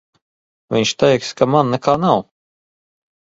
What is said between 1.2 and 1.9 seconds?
ka man